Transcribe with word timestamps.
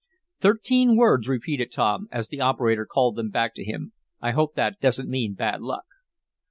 "Thirteen 0.39 0.95
words," 0.97 1.27
repeated 1.27 1.71
Tom, 1.71 2.07
as 2.11 2.27
the 2.27 2.41
operator 2.41 2.87
called 2.87 3.15
them 3.15 3.29
back 3.29 3.53
to 3.53 3.63
him. 3.63 3.93
"I 4.19 4.31
hope 4.31 4.55
that 4.55 4.81
doesn't 4.81 5.07
mean 5.11 5.35
bad 5.35 5.61
luck." 5.61 5.85